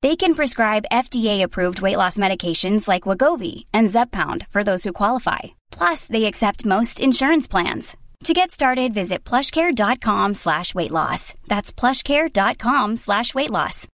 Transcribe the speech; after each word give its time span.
They 0.00 0.14
can 0.14 0.34
prescribe 0.36 0.84
FDA-approved 0.92 1.80
weight 1.80 1.96
loss 1.96 2.18
medications 2.18 2.86
like 2.86 3.02
Wegovy 3.02 3.64
and 3.74 3.88
Zepbound 3.88 4.46
for 4.50 4.62
those 4.62 4.84
who 4.84 4.92
qualify. 4.92 5.58
Plus, 5.72 6.06
they 6.06 6.26
accept 6.26 6.64
most 6.64 7.00
insurance 7.00 7.48
plans. 7.48 7.96
To 8.24 8.32
get 8.32 8.52
started, 8.52 8.94
visit 8.94 9.24
plushcare.com 9.24 10.34
slash 10.34 10.72
weight 10.74 10.92
loss. 10.92 11.34
That's 11.48 11.72
plushcare.com 11.72 12.96
slash 12.96 13.34
weight 13.34 13.50
loss. 13.50 13.88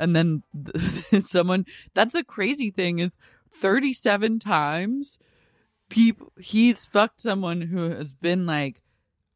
And 0.00 0.16
then 0.16 0.42
someone, 1.20 1.66
that's 1.94 2.14
the 2.14 2.24
crazy 2.24 2.70
thing 2.70 2.98
is 2.98 3.16
37 3.54 4.38
times 4.38 5.18
people, 5.92 6.32
he's 6.40 6.86
fucked 6.86 7.20
someone 7.20 7.60
who 7.60 7.90
has 7.90 8.12
been 8.12 8.46
like, 8.46 8.80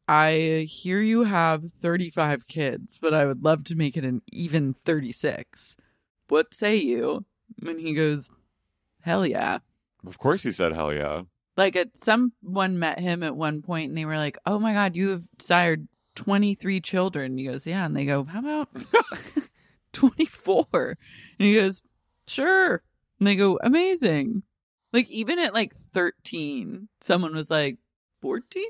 I 0.07 0.65
hear 0.67 1.01
you 1.01 1.23
have 1.23 1.71
35 1.71 2.47
kids, 2.47 2.97
but 2.99 3.13
I 3.13 3.25
would 3.25 3.43
love 3.43 3.63
to 3.65 3.75
make 3.75 3.95
it 3.95 4.03
an 4.03 4.21
even 4.31 4.75
36. 4.85 5.75
What 6.29 6.53
say 6.53 6.77
you? 6.77 7.25
And 7.65 7.79
he 7.79 7.93
goes, 7.93 8.31
Hell 9.01 9.25
yeah. 9.25 9.59
Of 10.05 10.17
course 10.17 10.43
he 10.43 10.51
said 10.51 10.73
hell 10.73 10.93
yeah. 10.93 11.23
Like, 11.55 11.75
at, 11.75 11.97
someone 11.97 12.79
met 12.79 12.99
him 12.99 13.23
at 13.23 13.35
one 13.35 13.61
point 13.61 13.89
and 13.89 13.97
they 13.97 14.05
were 14.05 14.17
like, 14.17 14.37
Oh 14.45 14.59
my 14.59 14.73
God, 14.73 14.95
you 14.95 15.09
have 15.09 15.23
sired 15.39 15.87
23 16.15 16.81
children. 16.81 17.37
He 17.37 17.45
goes, 17.45 17.67
Yeah. 17.67 17.85
And 17.85 17.95
they 17.95 18.05
go, 18.05 18.23
How 18.23 18.39
about 18.39 18.69
24? 19.93 20.67
And 20.81 20.97
he 21.37 21.55
goes, 21.55 21.83
Sure. 22.27 22.81
And 23.19 23.27
they 23.27 23.35
go, 23.35 23.59
Amazing. 23.63 24.43
Like, 24.93 25.09
even 25.09 25.37
at 25.39 25.53
like 25.53 25.73
13, 25.73 26.87
someone 27.01 27.35
was 27.35 27.51
like, 27.51 27.77
14? 28.21 28.63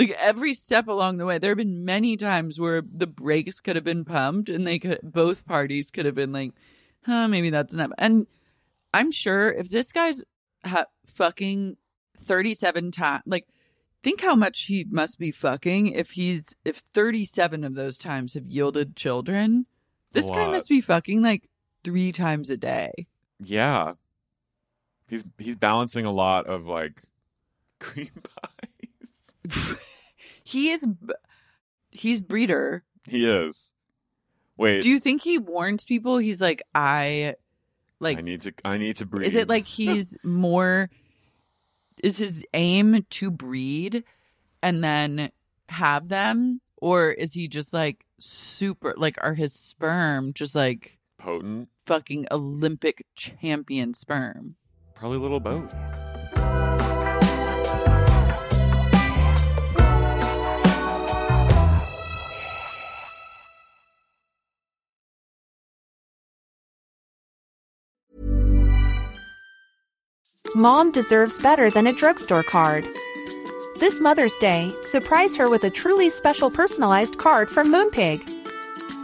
like 0.00 0.10
every 0.18 0.54
step 0.54 0.88
along 0.88 1.18
the 1.18 1.26
way 1.26 1.38
there 1.38 1.50
have 1.50 1.58
been 1.58 1.84
many 1.84 2.16
times 2.16 2.58
where 2.58 2.82
the 2.82 3.06
brakes 3.06 3.60
could 3.60 3.76
have 3.76 3.84
been 3.84 4.04
pumped 4.04 4.48
and 4.48 4.66
they 4.66 4.78
could 4.78 4.98
both 5.02 5.46
parties 5.46 5.90
could 5.90 6.06
have 6.06 6.14
been 6.14 6.32
like 6.32 6.52
huh 7.04 7.28
maybe 7.28 7.50
that's 7.50 7.74
enough 7.74 7.90
and 7.98 8.26
i'm 8.94 9.10
sure 9.10 9.52
if 9.52 9.68
this 9.68 9.92
guy's 9.92 10.24
ha- 10.64 10.86
fucking 11.06 11.76
37 12.18 12.90
times 12.90 13.22
like 13.26 13.46
think 14.02 14.22
how 14.22 14.34
much 14.34 14.62
he 14.62 14.86
must 14.88 15.18
be 15.18 15.30
fucking 15.30 15.88
if 15.88 16.12
he's 16.12 16.56
if 16.64 16.82
37 16.94 17.64
of 17.64 17.74
those 17.74 17.98
times 17.98 18.34
have 18.34 18.46
yielded 18.46 18.96
children 18.96 19.66
this 20.12 20.28
guy 20.30 20.50
must 20.50 20.68
be 20.68 20.80
fucking 20.80 21.22
like 21.22 21.49
three 21.84 22.12
times 22.12 22.50
a 22.50 22.56
day 22.56 23.06
Yeah. 23.38 23.94
He's 25.08 25.24
he's 25.38 25.56
balancing 25.56 26.04
a 26.06 26.12
lot 26.12 26.46
of 26.46 26.66
like 26.66 27.02
cream 27.80 28.10
pies. 28.22 29.76
he 30.44 30.70
is 30.70 30.86
he's 31.90 32.20
breeder 32.20 32.84
He 33.06 33.28
is. 33.28 33.72
Wait. 34.56 34.82
do 34.82 34.88
you 34.90 35.00
think 35.00 35.22
he 35.22 35.38
warns 35.38 35.84
people 35.84 36.18
he's 36.18 36.40
like 36.40 36.62
i 36.74 37.34
like 38.00 38.18
I 38.18 38.22
need 38.22 38.40
to 38.42 38.52
I 38.64 38.78
need 38.78 38.96
to 38.96 39.06
breathe. 39.06 39.26
Is 39.26 39.34
it 39.34 39.48
like 39.48 39.66
he's 39.66 40.16
more? 40.24 40.88
Is 42.02 42.16
his 42.16 42.44
aim 42.54 43.04
to 43.10 43.30
breed 43.30 44.04
and 44.62 44.82
then 44.82 45.30
have 45.68 46.08
them, 46.08 46.62
or 46.78 47.10
is 47.10 47.34
he 47.34 47.46
just 47.46 47.74
like 47.74 48.06
super? 48.18 48.94
Like, 48.96 49.18
are 49.20 49.34
his 49.34 49.52
sperm 49.52 50.32
just 50.32 50.54
like 50.54 50.98
potent? 51.20 51.68
fucking 51.90 52.24
Olympic 52.30 53.04
champion 53.16 53.92
sperm? 53.94 54.54
Probably 54.94 55.18
a 55.18 55.20
little 55.20 55.40
both. 55.40 55.74
Mom 70.54 70.92
deserves 70.92 71.40
better 71.40 71.70
than 71.70 71.88
a 71.88 71.92
drugstore 71.92 72.44
card. 72.44 72.86
This 73.80 73.98
Mother's 73.98 74.36
Day, 74.36 74.72
surprise 74.84 75.34
her 75.34 75.50
with 75.50 75.64
a 75.64 75.70
truly 75.70 76.08
special 76.08 76.52
personalized 76.52 77.18
card 77.18 77.48
from 77.48 77.72
Moonpig. 77.72 78.39